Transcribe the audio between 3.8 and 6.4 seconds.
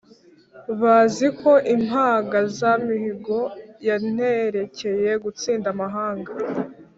yanterekeye gutsinda amahanga.